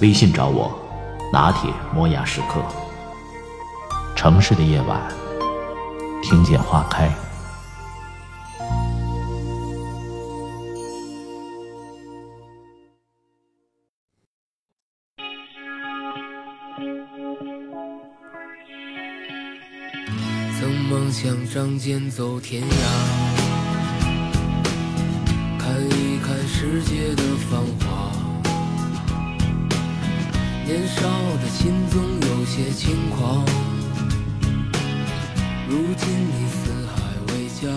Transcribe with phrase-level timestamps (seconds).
[0.00, 0.72] 微信找我，
[1.30, 2.64] 拿铁磨牙时刻。
[4.16, 4.98] 城市的夜晚，
[6.22, 7.10] 听见花开。
[20.58, 22.66] 曾梦想仗剑走天涯，
[25.58, 28.19] 看一看世界的繁华。
[30.70, 31.02] 年少
[31.42, 33.44] 的心总有些轻狂，
[35.68, 37.68] 如今你四海为家。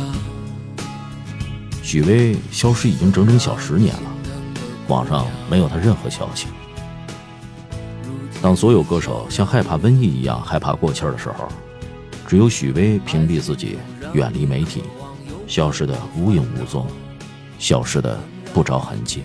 [1.81, 4.11] 许巍消失已经整整小十年了，
[4.89, 6.45] 网上没有他任何消息。
[8.43, 11.47] 当所有歌手像害怕瘟疫一样害怕过气儿的时候，
[12.27, 13.79] 只有许巍屏蔽自己，
[14.13, 14.83] 远离媒体，
[15.47, 16.85] 消失的无影无踪，
[17.57, 18.19] 消失的
[18.53, 19.23] 不着痕迹。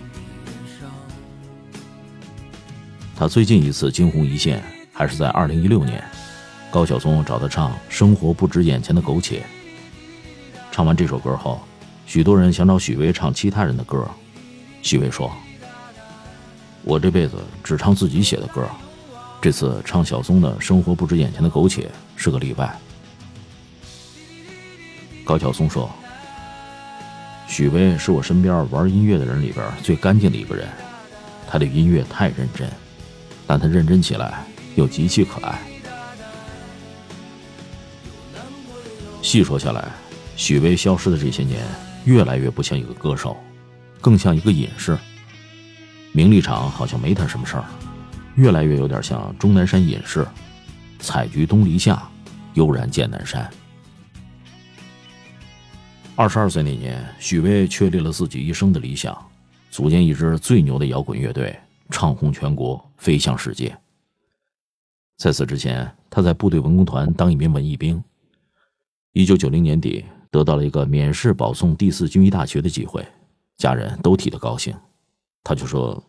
[3.18, 6.00] 他最近一次惊鸿一现，还是在2016年，
[6.70, 9.40] 高晓松找他唱《生活不止眼前的苟且》。
[10.70, 11.60] 唱完这首歌后，
[12.06, 14.08] 许多人想找许巍唱其他人的歌，
[14.82, 15.32] 许巍说
[16.84, 18.64] ：“我这辈子只唱自己写的歌，
[19.42, 21.82] 这次唱小松的《生活不止眼前的苟且》
[22.14, 22.72] 是个例外。”
[25.26, 25.90] 高晓松说
[27.50, 30.68] ：“许巍是我身边玩音乐的人里边最干净的一个人，
[31.48, 32.70] 他对音乐太认真，
[33.48, 34.44] 但他认真起来
[34.76, 35.58] 又极其可爱。”
[39.20, 39.88] 细说下来，
[40.36, 41.66] 许巍消失的这些年，
[42.04, 43.36] 越来越不像一个歌手，
[44.00, 44.96] 更像一个隐士。
[46.12, 47.64] 名利场好像没他什么事儿，
[48.36, 50.26] 越来越有点像钟南山隐士，
[50.98, 52.02] 采菊东篱下，
[52.54, 53.48] 悠然见南山。
[56.14, 59.16] 二十二岁那年，许巍确立了自己一生的理想，
[59.70, 61.56] 组建一支最牛的摇滚乐队，
[61.90, 63.76] 唱红全国，飞向世界。
[65.16, 68.02] 在此之前，他在部队文工团当一名文艺兵。
[69.12, 73.04] 一九九零年底，得到了一个免试保送第四军医大学的机会，
[73.56, 74.76] 家人都替他高兴。
[75.42, 76.00] 他就说：“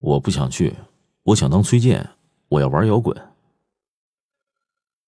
[0.00, 0.74] 我不想去，
[1.22, 2.06] 我想当崔健，
[2.48, 3.16] 我要玩摇滚。”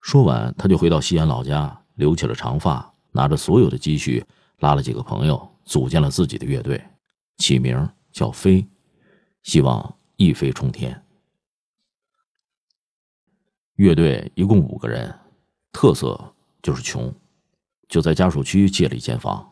[0.00, 4.24] 说完，他就回到西安老家，留起了长发，拿着所有的积蓄，
[4.60, 6.82] 拉了几个朋友，组建了自己的乐队，
[7.36, 8.66] 起名叫“飞”，
[9.42, 11.04] 希望一飞冲天。
[13.76, 15.12] 乐队一共五个人，
[15.72, 17.12] 特色就是穷，
[17.88, 19.48] 就在家属区借了一间房，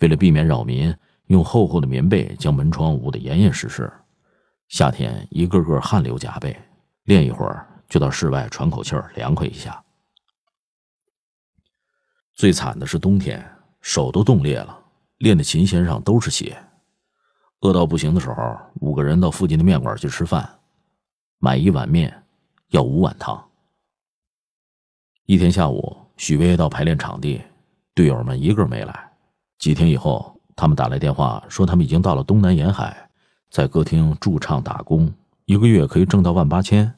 [0.00, 0.94] 为了避免扰民，
[1.26, 3.90] 用厚厚的棉被将门窗捂得严严实实。
[4.68, 6.54] 夏天一个个汗流浃背，
[7.04, 9.82] 练一会儿就到室外喘口气儿，凉快一下。
[12.34, 13.42] 最惨的是冬天，
[13.80, 14.84] 手都冻裂了，
[15.18, 16.65] 练的琴弦上都是血。
[17.60, 20.58] 饿到不行的时候，五个人到附近的面馆去吃饭，
[21.38, 22.22] 买一碗面
[22.68, 23.42] 要五碗汤。
[25.24, 27.42] 一天下午，许巍到排练场地，
[27.94, 29.10] 队友们一个没来。
[29.58, 33.08] 几天以后，他们打来电话说他们已经到了东南沿海，
[33.50, 35.12] 在歌厅驻唱打工，
[35.46, 36.94] 一个月可以挣到万八千，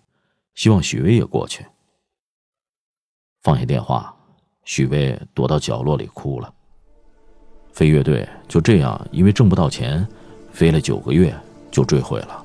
[0.54, 1.64] 希望许巍也过去。
[3.42, 4.14] 放下电话，
[4.64, 6.52] 许巍躲到角落里哭了。
[7.72, 10.06] 飞乐队就这样因为挣不到钱，
[10.58, 11.32] 飞了九个月
[11.70, 12.44] 就坠毁了。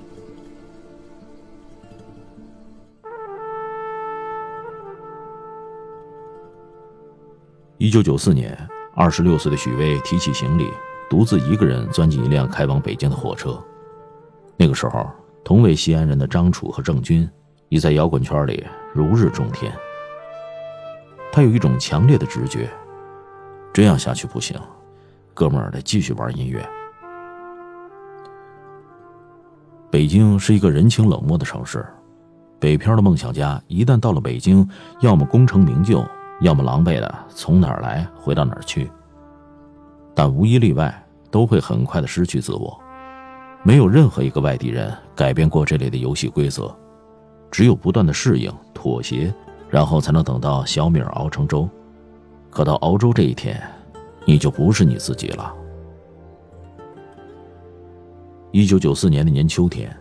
[7.79, 8.55] 一九九四年，
[8.93, 10.69] 二十六岁的许巍提起行李，
[11.09, 13.59] 独自一个人钻进一辆开往北京的火车。
[14.57, 15.09] 那个时候，
[15.43, 17.27] 同为西安人的张楚和郑钧
[17.69, 19.73] 已在摇滚圈里如日中天。
[21.31, 22.69] 他有一种强烈的直觉，
[23.73, 24.55] 这样下去不行，
[25.33, 26.63] 哥们儿得继续玩音乐。
[29.93, 31.85] 北京是一个人情冷漠的城市，
[32.59, 34.67] 北漂的梦想家一旦到了北京，
[35.01, 36.03] 要么功成名就。
[36.41, 38.89] 要么狼狈的从哪儿来回到哪儿去，
[40.15, 40.91] 但无一例外
[41.29, 42.75] 都会很快的失去自我。
[43.61, 46.75] 没有任何一个外地人改变过这类的游戏规则，
[47.51, 49.31] 只有不断的适应、妥协，
[49.69, 51.69] 然后才能等到小米熬成粥。
[52.49, 53.61] 可到熬粥这一天，
[54.25, 55.53] 你就不是你自己了。
[58.53, 59.91] 一九九四年的年秋天，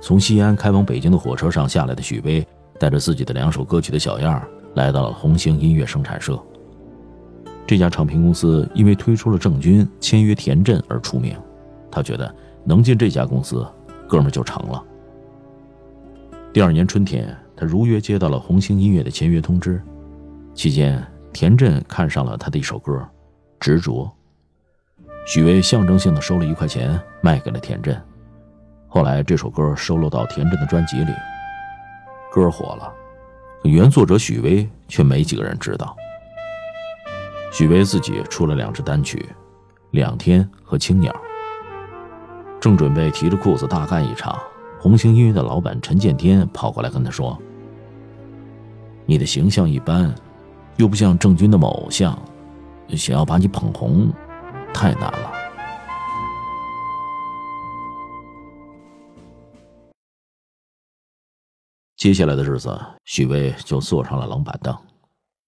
[0.00, 2.44] 从西安开往北京的火车上下来的许巍，
[2.76, 4.42] 带着自己的两首歌曲的小样
[4.74, 6.36] 来到了红星音乐生产社。
[7.64, 11.36] 这家唱片公司因为推出了郑钧签约田震而出名，
[11.92, 12.34] 他觉得
[12.64, 13.64] 能进这家公司，
[14.08, 14.84] 哥们就成了。
[16.52, 19.80] 第二年春天，他如约接到了红星音乐的签约通知，
[20.54, 21.00] 期间
[21.32, 22.92] 田震看上了他的一首歌
[23.60, 23.92] 《执着》，
[25.24, 28.00] 许巍象征性的收了一块钱卖给了田震。
[28.88, 31.12] 后来这首歌收录到田震的专辑里，
[32.30, 32.92] 歌火了，
[33.62, 35.96] 原作者许巍却没几个人知道。
[37.52, 39.18] 许巍自己出了两支单曲，
[39.92, 41.12] 《两天》和《青鸟》。
[42.60, 44.36] 正准备提着裤子大干一场，
[44.78, 47.38] 红星音乐的老板陈建天跑过来跟他说
[49.06, 50.14] ：“你的形象一般，
[50.76, 52.18] 又不像郑钧那么偶像，
[52.90, 54.12] 想要把你捧红，
[54.72, 55.32] 太难了。”
[61.96, 64.76] 接下来的日子，许巍就坐上了冷板凳，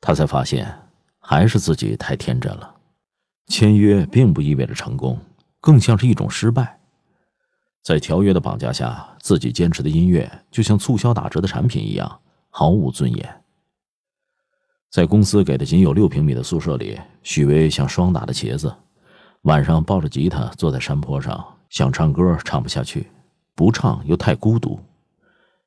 [0.00, 0.80] 他才发现。
[1.26, 2.74] 还是自己太天真了，
[3.46, 5.18] 签约并不意味着成功，
[5.58, 6.78] 更像是一种失败。
[7.82, 13.42] 在条约的绑架下，自己坚持的音乐就像促销打折的产品一样，毫无尊严。
[14.90, 18.76] 在公司给的仅有六平米的宿舍里，许巍像霜打的茄子，
[19.44, 23.10] 晚上抱着吉他坐在山坡上，想唱歌唱不下去，
[23.54, 24.80] 不唱又太孤独，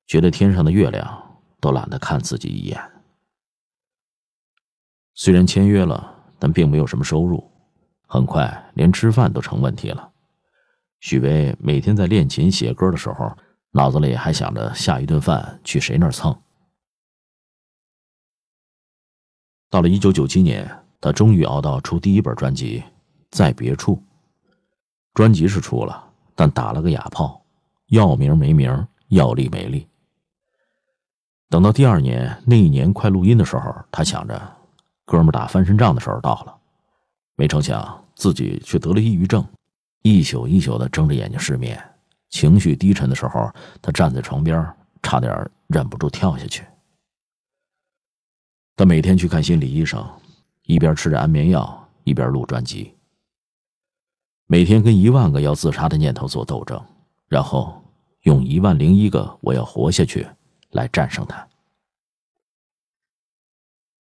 [0.08, 2.82] 觉得天上的月亮都懒得看自己一眼。
[5.14, 7.52] 虽然签约了，但并没有什么收入，
[8.08, 10.12] 很快连吃饭都成问题了。
[11.00, 13.38] 许巍每天在练琴写歌的时候，
[13.72, 16.36] 脑子里还想着下一顿饭去谁那儿蹭。
[19.70, 22.80] 到了一九九七年，他终于熬到出第一本专辑
[23.32, 23.96] 《在别处》。
[25.14, 26.04] 专辑是出了，
[26.36, 27.42] 但打了个哑炮，
[27.88, 29.88] 要名没名，要利没利。
[31.50, 34.58] 等到第二年那一年快录音的时候，他想着。
[35.06, 36.54] 哥们打翻身仗的时候到了，
[37.38, 39.48] 没成想自己却得了抑郁症，
[40.02, 41.82] 一宿一宿的睁着眼睛失眠，
[42.30, 43.50] 情绪低沉的时候，
[43.82, 44.70] 他站在床边，
[45.02, 46.66] 差点忍不住跳下去。
[48.76, 50.06] 他每天去看心理医生，
[50.64, 52.94] 一边吃着安眠药，一边录专辑。
[54.50, 56.82] 每天跟一万个要自杀的念头做斗争，
[57.28, 57.84] 然后
[58.22, 60.26] 用一万零一个我要活下去
[60.72, 61.46] 来战胜它。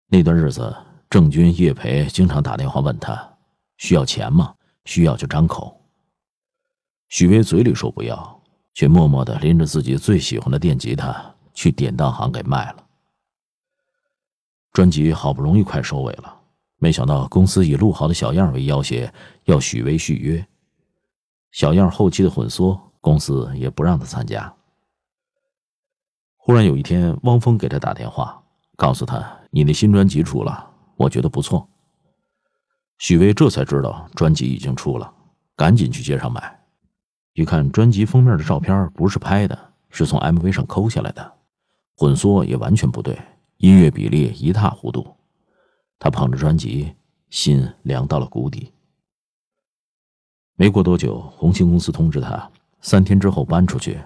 [0.07, 0.75] 那段日子，
[1.11, 3.37] 郑钧、叶培经常打电话问他
[3.77, 4.55] ：“需要钱吗？
[4.87, 5.79] 需要就张口。”
[7.09, 8.43] 许巍嘴里说不要，
[8.73, 12.87] 却默默的拎着自己最喜欢的电吉他去典当行给卖了。
[14.73, 16.41] 专辑好不容易快收尾了，
[16.83, 19.09] 没想到公司以陆豪的小样为要挟，
[19.45, 20.45] 要许巍续约。
[21.53, 24.53] 小样后期的混缩，公司也不让他参加。
[26.37, 28.43] 忽然有一天，汪峰给他打电话。
[28.75, 31.69] 告诉他，你的新专辑出了，我觉得不错。
[32.99, 35.15] 许巍这才知道专辑已经出了，
[35.55, 36.61] 赶紧去街上买。
[37.35, 39.57] 一看专辑封面的照片不是拍的，
[39.89, 41.33] 是从 MV 上抠下来的，
[41.97, 43.17] 混缩也完全不对，
[43.59, 45.07] 音乐比例一塌糊涂。
[46.03, 46.93] 他捧着专辑，
[47.31, 48.73] 心凉到了谷底。
[50.57, 52.51] 没过多久，红星公司通知他，
[52.81, 54.01] 三天之后搬出去，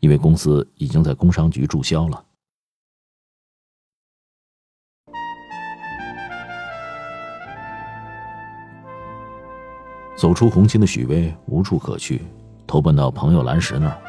[0.00, 2.24] 因为公司已经在工商局注销了。
[10.16, 12.22] 走出红星的许巍无处可去，
[12.66, 14.02] 投奔到朋友蓝石那儿，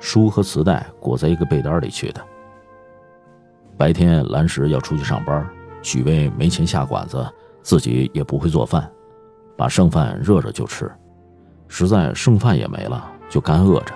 [0.00, 2.22] 书和磁带裹在一个被单里去的。
[3.78, 5.48] 白天蓝石要出去上班，
[5.84, 7.24] 许巍没钱下馆子，
[7.62, 8.90] 自己也不会做饭，
[9.56, 10.90] 把剩饭热着就吃，
[11.68, 13.94] 实在剩饭也没了，就干饿着，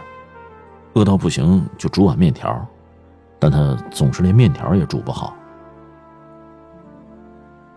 [0.93, 2.65] 饿到不行就煮碗面条，
[3.39, 5.35] 但他总是连面条也煮不好。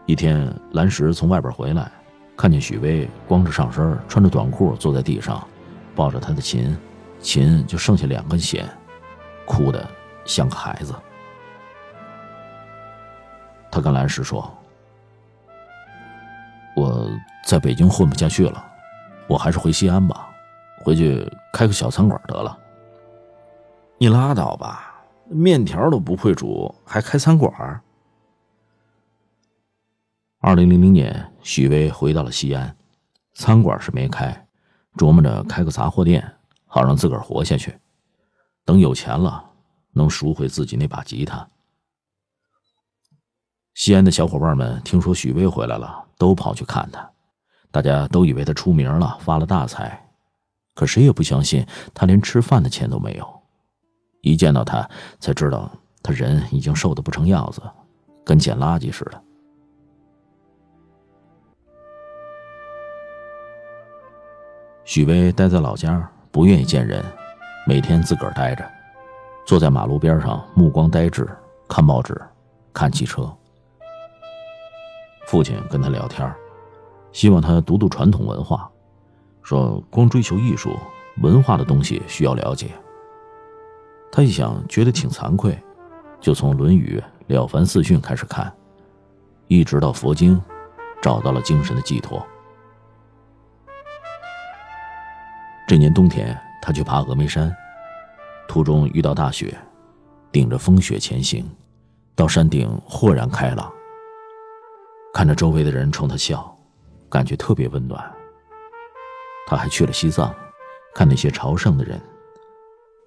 [0.06, 1.90] 一天，蓝石从外边回来。
[2.38, 5.48] 看见许巍光着上身，穿着短裤坐在地上，
[5.96, 6.76] 抱着他的琴，
[7.20, 8.68] 琴就剩下两根弦，
[9.46, 9.88] 哭得
[10.26, 10.94] 像个孩子。
[13.72, 14.52] 他跟兰石说
[16.76, 17.10] ：“我
[17.46, 18.64] 在北京混不下去了，
[19.28, 20.30] 我还是回西安吧，
[20.84, 22.58] 回去开个小餐馆得了。”
[23.98, 27.82] 你拉倒吧，面条都不会煮，还开餐馆？
[30.40, 32.76] 二零零零年，许巍回到了西安，
[33.36, 34.48] 餐馆是没开，
[34.98, 36.36] 琢磨着开个杂货店，
[36.66, 37.78] 好让自个儿活下去。
[38.66, 39.46] 等有钱了，
[39.92, 41.48] 能赎回自己那把吉他。
[43.74, 47.10] 西安的小伙伴们听说许巍回来了，都跑去看他，
[47.72, 50.10] 大家都以为他出名了，发了大财，
[50.76, 53.28] 可谁也不相信他连吃饭的钱都没有，
[54.22, 54.88] 一见到他
[55.20, 55.72] 才知道
[56.04, 57.62] 他人已经瘦得不成样子，
[58.26, 59.22] 跟捡垃圾似的。
[64.84, 67.04] 许巍待在老家，不愿意见人，
[67.66, 68.70] 每天自个儿待着，
[69.46, 71.26] 坐在马路边上，目光呆滞，
[71.70, 72.20] 看报纸，
[72.74, 73.34] 看汽车。
[75.32, 76.30] 父亲跟他聊天，
[77.14, 78.70] 希望他读读传统文化，
[79.42, 80.78] 说光追求艺术、
[81.22, 82.72] 文化的东西需要了解。
[84.12, 85.58] 他一想，觉得挺惭愧，
[86.20, 87.02] 就从《论语》
[87.34, 88.54] 《了凡四训》开始看，
[89.48, 90.38] 一直到佛经，
[91.02, 92.22] 找到了精神的寄托。
[95.66, 97.50] 这年冬天，他去爬峨眉山，
[98.50, 99.58] 途中遇到大雪，
[100.30, 101.50] 顶着风雪前行，
[102.16, 103.72] 到山顶豁然开朗。
[105.22, 106.52] 看着周围的人冲他笑，
[107.08, 108.04] 感觉特别温暖。
[109.46, 110.34] 他还去了西藏，
[110.96, 112.02] 看那些朝圣的人，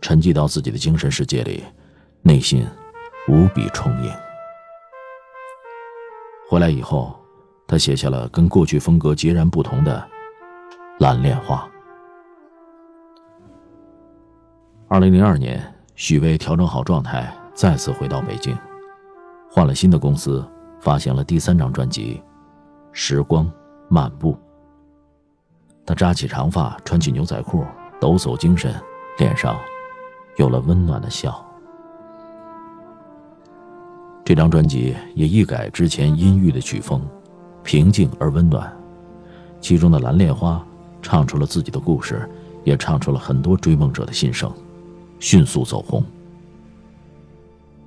[0.01, 1.65] 沉寂到自己的精神世界里，
[2.23, 2.65] 内心
[3.27, 4.13] 无比充盈。
[6.49, 7.19] 回来以后，
[7.67, 10.09] 他写下了跟过去风格截然不同的
[11.05, 11.69] 《蓝莲花》。
[14.87, 15.61] 二零零二年，
[15.97, 18.57] 许巍调整好状态，再次回到北京，
[19.51, 20.49] 换了新的公司，
[20.85, 22.21] 发行了第三张专辑
[22.93, 23.51] 《时光
[23.89, 24.35] 漫步》。
[25.87, 27.65] 他扎起长发，穿起牛仔裤，
[27.99, 28.75] 抖擞精神，
[29.17, 29.57] 脸上
[30.37, 31.43] 有了温暖的笑。
[34.27, 37.01] 这张专辑也一改之前阴郁的曲风，
[37.63, 38.71] 平静而温暖。
[39.63, 40.57] 其中的《蓝莲花》
[41.01, 42.29] 唱出了自己的故事，
[42.63, 44.53] 也唱出了很多追梦者的心声。
[45.19, 46.05] 迅速走红，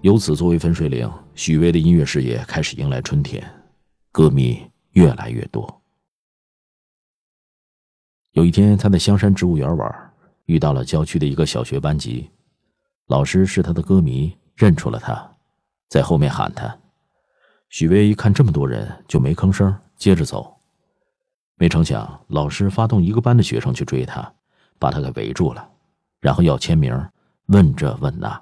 [0.07, 3.45] 由此作为分水岭，许巍的音乐事业开始迎来春天，
[4.09, 5.81] 歌迷越来越多。
[8.31, 10.13] 有一天，他在香山植物园玩，
[10.45, 12.31] 遇到了郊区的一个小学班级，
[13.07, 15.29] 老师是他的歌迷，认出了他，
[15.89, 16.73] 在后面喊他。
[17.67, 20.55] 许巍一看这么多人，就没吭声，接着走。
[21.55, 24.33] 没成想，老师发动一个班的学生去追他，
[24.79, 25.69] 把他给围住了，
[26.21, 26.97] 然后要签名。
[27.47, 28.41] 问这问那，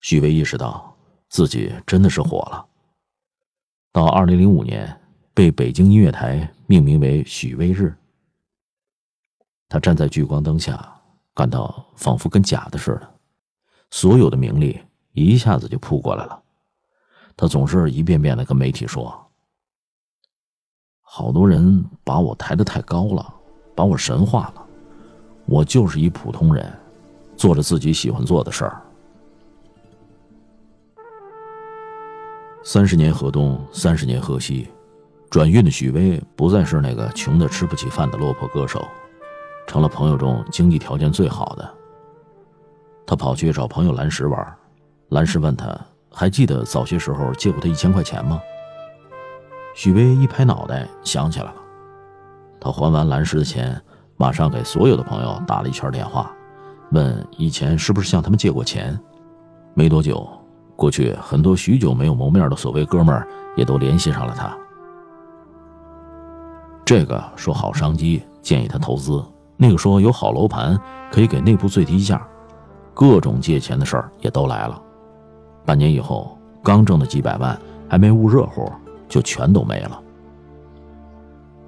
[0.00, 0.94] 许巍意识到
[1.28, 2.66] 自己真的是火了。
[3.92, 5.00] 到二零零五年，
[5.34, 7.94] 被北京音乐台命名为许巍日。
[9.68, 10.94] 他站在聚光灯下，
[11.34, 13.14] 感到仿佛跟假的似的，
[13.90, 14.80] 所有的名利
[15.12, 16.42] 一下子就扑过来了。
[17.36, 19.12] 他总是一遍遍的跟媒体说
[21.02, 23.34] ：“好多人把我抬得太高了，
[23.74, 24.66] 把我神化了，
[25.46, 26.72] 我就是一普通人。”
[27.36, 28.85] 做着自己喜欢做的事儿。
[32.68, 34.68] 三十年河东，三十年河西，
[35.30, 38.84] 转运的许巍不再是那个穷的吃不起饭的落魄歌手，
[39.68, 41.74] 成了朋友中经济条件最好的。
[43.06, 44.56] 他跑去找朋友蓝石玩，
[45.10, 45.78] 蓝石问他
[46.10, 48.42] 还记得早些时候借过他一千块钱吗？
[49.76, 51.54] 许巍一拍脑袋想起来了，
[52.58, 53.80] 他还完蓝石的钱，
[54.16, 56.34] 马上给所有的朋友打了一圈电话。
[56.90, 58.98] 问以前是不是向他们借过钱？
[59.72, 60.28] 没多久，
[60.76, 64.54] 过去很多许久没有谋面的所谓哥们儿也都联系上了他。
[66.84, 69.20] 这个说好商机，建议他投资；
[69.56, 70.78] 那个说有好楼盘，
[71.10, 72.24] 可以给内部最低价。
[72.94, 74.80] 各种借钱的事儿也都来了。
[75.64, 78.70] 半年以后，刚挣的几百万还没捂热乎，
[79.08, 80.00] 就全都没了。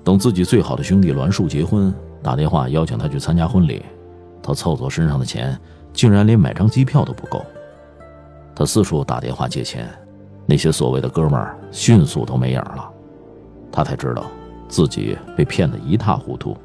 [0.05, 3.85] 等自己最好的兄弟栾树结婚，打电话邀请他去参加婚礼。
[4.43, 5.59] 他凑凑身上的钱，
[5.93, 7.45] 竟然连买张机票都不够。
[8.59, 9.88] 他四处打电话借钱，
[10.45, 12.91] 那些所谓的哥们儿迅速都没影了。
[13.71, 14.27] 他才知道
[14.67, 16.57] 自己被骗得一塌糊涂，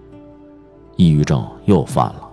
[0.95, 2.27] 抑郁症又犯了，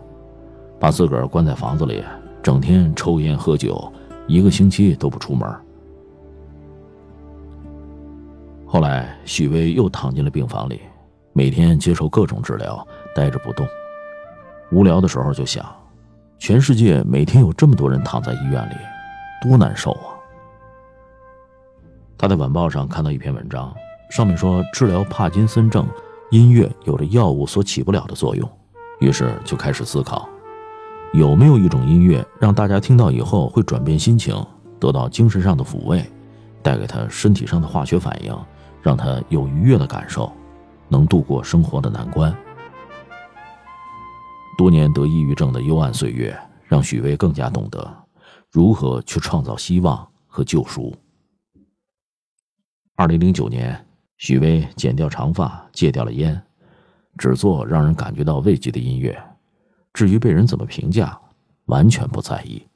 [0.79, 2.03] 把自个儿关在房子里，
[2.43, 3.93] 整天抽烟喝酒，
[4.27, 5.47] 一个星期都不出门。
[8.65, 10.81] 后来，许巍又躺进了病房里，
[11.35, 12.83] 每天接受各种治疗，
[13.15, 13.67] 呆着不动。
[14.73, 15.63] 无聊的时候就想，
[16.39, 18.75] 全世界每天有这么多人躺在医院里，
[19.41, 20.15] 多难受啊！
[22.19, 23.75] 他在晚报上看到一篇文章，
[24.11, 25.87] 上面说治疗帕金森症，
[26.31, 28.49] 音乐有着药物所起不了的作用，
[29.01, 30.29] 于是就开始思考，
[31.13, 34.35] 有没有一种音乐让大家听到以后会转变心情，
[34.79, 36.05] 得到精神上的抚慰，
[36.63, 38.37] 带给他身体上的化学反应，
[38.83, 40.31] 让他有愉悦的感受，
[40.89, 42.35] 能度过生活的难关。
[44.59, 47.91] 多年得抑郁症的幽暗岁月，让许巍更加懂得
[48.51, 50.95] 如何去创造希望和救赎。
[52.97, 56.43] 二零零九年，许巍剪掉长发，戒掉了烟，
[57.17, 59.17] 只做让人感觉到慰藉的音乐。
[59.93, 61.21] 至于被人怎么评价，
[61.67, 62.67] 完全不在意。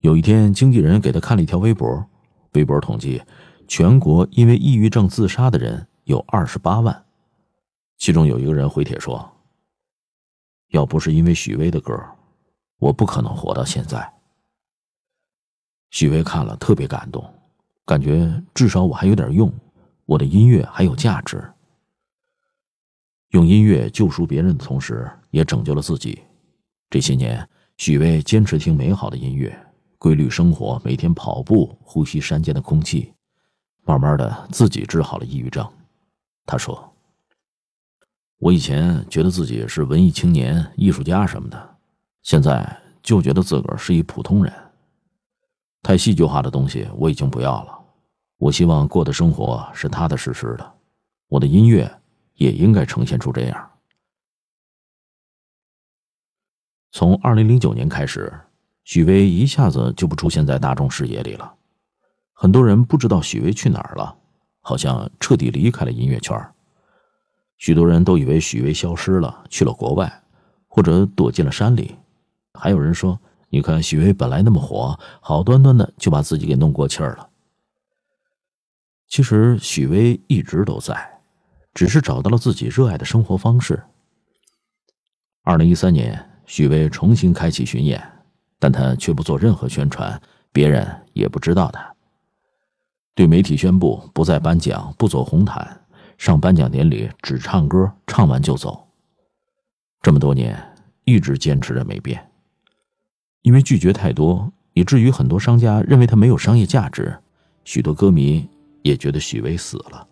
[0.00, 2.06] 有一天，经纪人给他看了一条微博，
[2.52, 3.22] 微博统计，
[3.66, 7.06] 全国因为抑郁症自杀的人有二十八万，
[7.96, 9.32] 其中有一个人回帖说
[10.74, 11.96] ：“要不是因为许巍的歌，
[12.78, 14.12] 我不可能活到现在。”
[15.90, 17.24] 许巍看了特别感动，
[17.86, 19.52] 感觉至少我还有点用，
[20.04, 21.48] 我的音乐还有价值。
[23.28, 26.20] 用音乐救赎别人的同时，也拯救了自己。
[26.90, 29.56] 这些年，许巍坚持听美好的音乐，
[29.96, 33.14] 规律生活，每天跑步，呼吸山间的空气，
[33.84, 35.64] 慢慢的自己治好了抑郁症。
[36.44, 36.92] 他说
[38.38, 41.76] ：“我以前觉得自己是文艺青年、艺术家什么的，
[42.22, 44.52] 现在就觉得自个儿是一普通人。”
[45.82, 47.78] 太戏剧化的东西我已经不要了，
[48.38, 50.74] 我希望过的生活是踏踏实实的，
[51.28, 52.00] 我的音乐
[52.34, 53.70] 也应该呈现出这样。
[56.90, 58.32] 从二零零九年开始，
[58.84, 61.54] 许巍一下子就不出现在大众视野里了，
[62.32, 64.16] 很多人不知道许巍去哪儿了，
[64.60, 66.38] 好像彻底离开了音乐圈。
[67.64, 70.22] 许多人都以为许巍消失了，去了国外，
[70.68, 71.96] 或者躲进了山里，
[72.52, 73.18] 还有人说。
[73.48, 77.26] 你看，许巍本来那么火，好端端的就把自己给弄过气儿了。
[79.08, 81.22] 其实许巍一直都在，
[81.72, 83.82] 只是找到了自己热爱的生活方式。
[85.42, 88.06] 二零一三年，许巍重新开启巡演，
[88.58, 90.20] 但他却不做任何宣传，
[90.52, 91.94] 别人也不知道他。
[93.14, 95.83] 对媒体宣布不再颁奖，不走红毯，
[96.16, 98.86] 上颁奖典礼只唱歌，唱完就走。
[100.00, 100.56] 这么多年，
[101.04, 102.30] 一直坚持着没变。
[103.42, 107.14] 因为拒绝太多，以至于很多商家认为他没有商业价值，
[107.64, 108.48] 许多歌迷
[108.82, 110.06] 也觉得许巍死了。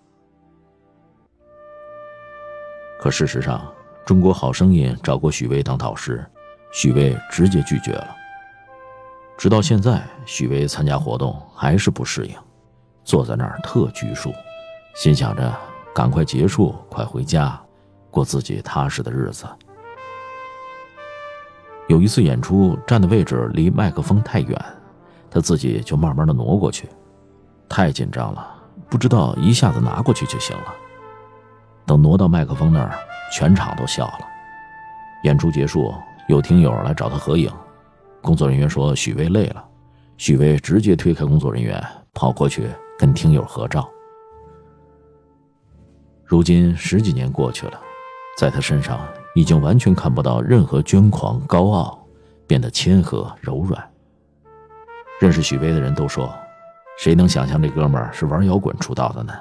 [3.00, 3.58] 可事实上，
[4.06, 6.24] 《中国好声音》找过许巍当导师，
[6.72, 8.16] 许巍直接拒绝了。
[9.36, 12.36] 直到现在，许巍参加活动还是不适应，
[13.02, 14.32] 坐在那儿特拘束，
[14.94, 15.52] 心想着
[15.94, 17.60] 赶快结束，快回家，
[18.10, 19.46] 过自己踏实的日子。
[21.88, 24.64] 有一次演出，站的位置离麦克风太远，
[25.30, 26.88] 他自己就慢慢的挪过去。
[27.68, 28.46] 太紧张了，
[28.88, 30.74] 不知道一下子拿过去就行了。
[31.84, 32.92] 等挪到麦克风那儿，
[33.32, 34.20] 全场都笑了。
[35.24, 35.92] 演出结束，
[36.28, 37.50] 有听友来找他合影，
[38.22, 39.62] 工作人员说许巍累了，
[40.16, 43.88] 许巍直接推开工作人员，跑过去跟听友合照。
[46.32, 47.78] 如今十几年过去了，
[48.38, 48.98] 在他身上。
[49.34, 52.06] 已经完全看不到任何捐狂高傲，
[52.46, 53.82] 变得谦和柔软。
[55.20, 56.30] 认识许巍的人都说
[56.98, 59.32] ：“谁能想象这哥们儿是玩摇滚出道的呢？”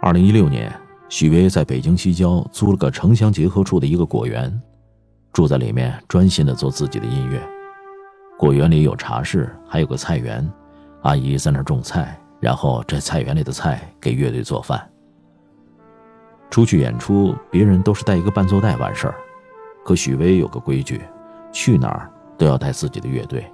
[0.00, 0.72] 二零一六年，
[1.08, 4.62] 许巍在北京西郊租了个城乡结合处的一个果园，
[5.32, 7.40] 住在里面，专心的做自己的音乐。
[8.36, 10.48] 果园里有茶室，还有个菜园，
[11.02, 14.78] 阿姨在那种菜，然后摘菜园里的菜给乐队做饭。
[16.50, 19.14] 出去演出，别人都是带一个伴奏带完事儿，
[19.82, 21.00] 可许巍有个规矩，
[21.50, 23.50] 去哪儿都要带自己的乐队。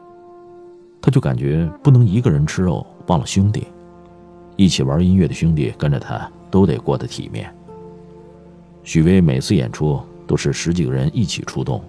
[1.01, 3.69] 他就感觉不能一个人吃肉，忘了兄弟，
[4.57, 7.49] 一起玩音乐的兄弟跟着他都得过得体面。
[8.83, 11.81] 许巍每次演出都是十几个人一起出动，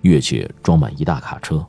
[0.00, 1.62] 乐器装满一大卡车。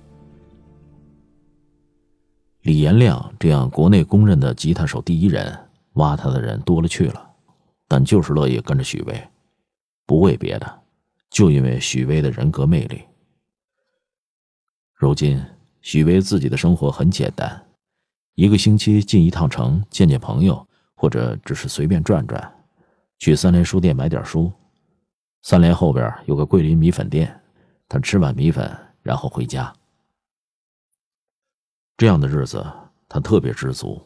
[2.67, 5.57] 李延亮这样国内公认的吉他手第一人，
[5.93, 7.31] 挖他的人多了去了。
[7.87, 9.25] 但就是乐意跟着许巍，
[10.05, 10.81] 不为别的，
[11.29, 13.03] 就因为许巍的人格魅力。
[14.93, 15.41] 如今，
[15.79, 17.65] 许巍自己的生活很简单，
[18.35, 22.53] 一个星期进一趟城见见朋友，或者只是随便转转，
[23.17, 24.51] 去三联书店买点书。
[25.41, 27.33] 三联后边有个桂林米粉店，
[27.87, 28.69] 他吃碗米粉，
[29.03, 29.73] 然后回家。
[31.97, 32.63] 这样的日子，
[33.09, 33.99] 他特别知足。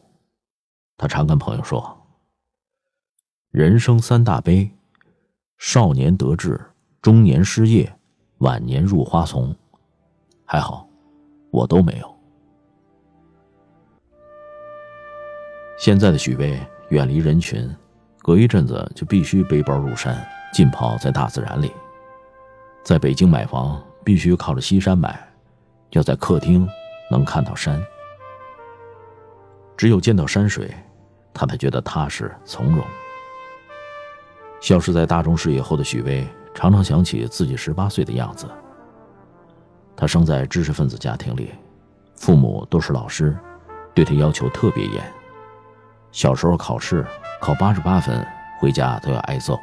[0.96, 1.98] 他常跟朋友说。
[3.50, 4.70] 人生三大悲：
[5.58, 6.58] 少年得志，
[7.02, 7.94] 中年失业，
[8.38, 9.54] 晚年入花丛。
[10.46, 10.88] 还好，
[11.50, 12.14] 我都没有。
[15.76, 17.68] 现在的许巍远离人群，
[18.22, 21.70] 隔一阵子就必须背包入山，浸泡在大自然里。
[22.82, 25.22] 在北京买房，必须靠着西山买，
[25.90, 26.66] 要在客厅
[27.12, 27.80] 能看到山。
[29.76, 30.74] 只有见到山水，
[31.34, 32.84] 他才觉得踏实从容。
[34.60, 38.48] 消失在大众视野后的许巍，常常想起自己十八岁的样子。
[39.96, 41.52] 他生在知识分子家庭里，
[42.16, 43.36] 父母都是老师，
[43.92, 45.12] 对他要求特别严。
[46.12, 47.04] 小时候考试
[47.40, 48.24] 考八十八分，
[48.60, 49.58] 回家都要挨揍。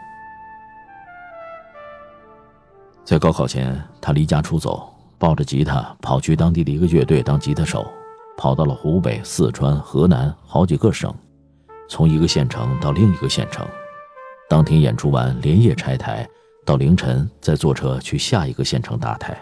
[3.06, 4.89] 在高考前，他离家出走，
[5.20, 7.86] 抱着吉他跑去当地的一个乐队当吉他手，
[8.38, 11.14] 跑到了湖北、四川、河南好几个省，
[11.90, 13.68] 从一个县城到另一个县城。
[14.50, 16.28] 当天演出完，连夜拆台，
[16.66, 19.38] 到凌晨再坐车去下一个县城搭台。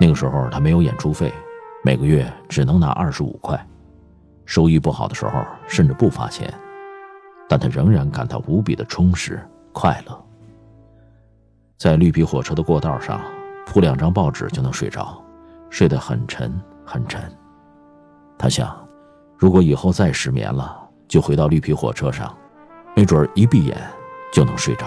[0.00, 1.32] 那个时候他没有演出费，
[1.82, 3.66] 每个月只能拿二十五块，
[4.44, 6.52] 收益不好的时候甚至不发钱，
[7.48, 10.24] 但他仍然感到无比的充实快乐。
[11.76, 13.20] 在绿皮火车的过道上，
[13.66, 15.22] 铺两张报纸就能睡着，
[15.68, 16.50] 睡得很沉
[16.84, 17.20] 很沉。
[18.38, 18.74] 他想，
[19.36, 22.34] 如果以后再失眠了，就回到绿皮火车上，
[22.94, 23.76] 没准一闭眼
[24.32, 24.86] 就能睡着。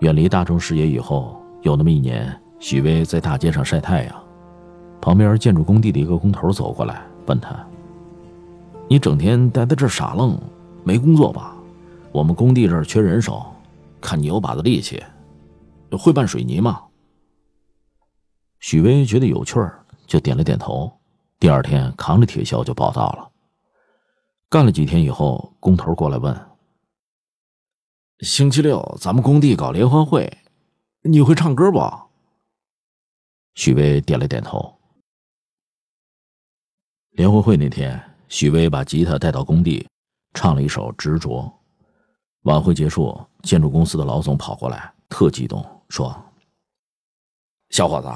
[0.00, 4.14] 远离大众视野以后，有那么一年，许巍在大街上晒太阳，
[5.00, 7.56] 旁边建筑工地的一个工头走过来，问他
[8.86, 10.38] ：“你整天待在这傻愣，
[10.84, 11.56] 没工作吧？”
[12.12, 13.42] 我们工地这儿缺人手，
[14.00, 15.02] 看你有把子力气，
[15.96, 16.84] 会拌水泥吗？
[18.60, 20.92] 许巍觉得有趣儿，就点了点头。
[21.38, 23.30] 第二天扛着铁锹就报道了。
[24.48, 26.34] 干了几天以后，工头过来问
[28.20, 30.38] ：“星期六咱们工地搞联欢会，
[31.02, 31.78] 你会唱歌不？”
[33.54, 34.78] 许巍点了点头。
[37.10, 39.86] 联欢会那天，许巍把吉他带到工地，
[40.32, 41.42] 唱了一首《执着》。
[42.42, 46.32] 晚会结束，建筑公司的老总跑过来，特激动，说
[47.70, 48.08] ：“小伙子，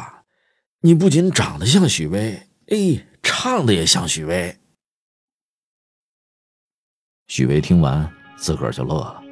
[0.81, 4.59] 你不仅长得像许巍，哎，唱的也像许巍。”
[7.29, 9.23] 许巍听完，自个儿就乐了。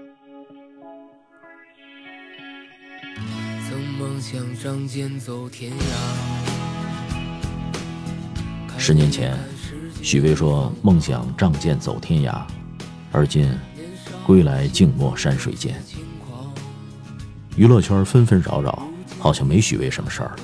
[3.68, 5.85] 曾梦想仗剑走天涯
[8.79, 9.37] 十年前，
[10.03, 12.46] 许巍说梦想仗剑走天涯，
[13.12, 13.59] 而今。
[14.27, 15.81] 归来静默山水间，
[17.57, 18.87] 娱乐圈纷纷扰扰，
[19.19, 20.37] 好像没许巍什么事儿了。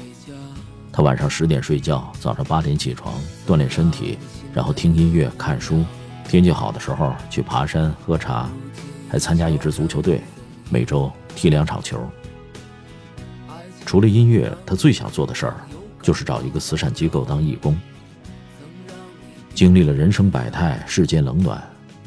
[0.91, 3.15] 他晚上十点睡觉，早上八点起床
[3.47, 4.19] 锻炼身体，
[4.55, 5.85] 然后听音乐、看书。
[6.27, 8.49] 天气好的时候去爬山、喝茶，
[9.11, 10.23] 还参加一支足球队，
[10.71, 12.01] 每周踢两场球。
[13.85, 15.57] 除了音乐，他最想做的事儿
[16.01, 17.79] 就是找一个慈善机构当义工。
[19.55, 21.63] 经历了人生百态、世间冷暖，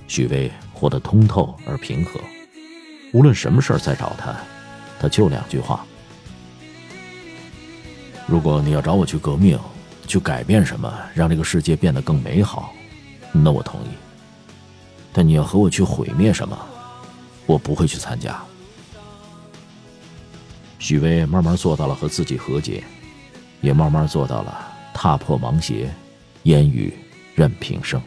[0.08, 0.52] 许巍。
[0.74, 2.20] 活得通透而平和，
[3.14, 4.36] 无论什么事儿再找他，
[5.00, 5.86] 他就两句话：
[8.28, 9.60] 如果你要找我去革命，
[10.08, 12.74] 去改变什么，让这个世界变得更美好，
[13.32, 13.88] 那我同意；
[15.12, 16.58] 但你要和我去毁灭什么，
[17.46, 18.40] 我不会去参加。
[20.80, 22.84] 许巍慢慢做到了和自己和解，
[23.62, 25.90] 也慢慢做到了踏破芒鞋，
[26.44, 26.94] 烟雨
[27.34, 28.02] 任平生。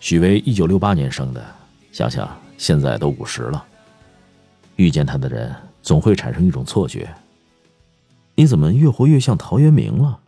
[0.00, 1.44] 许巍一九六八年生的，
[1.90, 3.64] 想想现在都五十了。
[4.78, 7.12] 遇见他的人总会产生一种错觉：
[8.36, 10.20] 你怎么越活越像陶渊明了？